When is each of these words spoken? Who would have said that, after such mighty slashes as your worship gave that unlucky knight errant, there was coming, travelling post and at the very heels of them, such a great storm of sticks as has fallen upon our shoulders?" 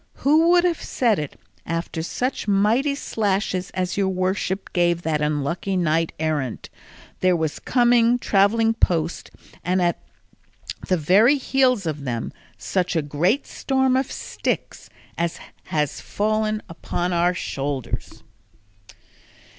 Who 0.25 0.49
would 0.49 0.63
have 0.63 0.81
said 0.81 1.17
that, 1.19 1.35
after 1.63 2.01
such 2.01 2.47
mighty 2.47 2.95
slashes 2.95 3.69
as 3.75 3.97
your 3.97 4.07
worship 4.09 4.73
gave 4.73 5.03
that 5.03 5.21
unlucky 5.21 5.77
knight 5.77 6.11
errant, 6.19 6.71
there 7.19 7.35
was 7.35 7.59
coming, 7.59 8.17
travelling 8.17 8.73
post 8.73 9.29
and 9.63 9.79
at 9.79 10.01
the 10.87 10.97
very 10.97 11.37
heels 11.37 11.85
of 11.85 12.03
them, 12.03 12.33
such 12.57 12.95
a 12.95 13.03
great 13.03 13.45
storm 13.45 13.95
of 13.95 14.11
sticks 14.11 14.89
as 15.19 15.39
has 15.65 16.01
fallen 16.01 16.63
upon 16.67 17.13
our 17.13 17.35
shoulders?" 17.35 18.23